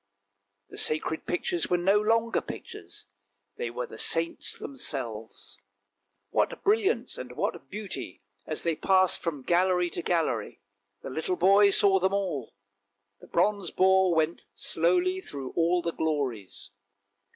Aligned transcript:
The 0.69 0.79
sacred 0.79 1.27
pictures 1.27 1.69
were 1.69 1.77
no 1.77 2.01
longer 2.01 2.41
pictures, 2.41 3.05
they 3.57 3.69
were 3.69 3.85
the 3.85 3.99
saints 3.99 4.57
themselves. 4.57 5.59
What 6.31 6.63
brilliance 6.63 7.19
and 7.19 7.33
what 7.33 7.69
beauty 7.69 8.23
as 8.47 8.63
they 8.63 8.75
passed 8.75 9.19
from 9.21 9.43
gallery 9.43 9.91
to 9.91 10.01
gallery! 10.01 10.59
the 11.03 11.11
little 11.11 11.35
boy 11.35 11.69
saw 11.69 11.99
them 11.99 12.15
all; 12.15 12.55
the 13.19 13.27
bronze 13.27 13.69
boar 13.69 14.15
went 14.15 14.45
slowly 14.55 15.21
through 15.21 15.51
all 15.51 15.83
the 15.83 15.93
glories. 15.93 16.71